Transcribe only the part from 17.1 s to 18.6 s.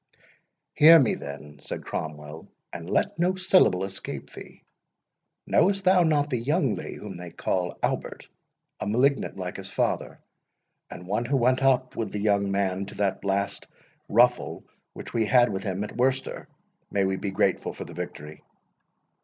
be grateful for the victory!"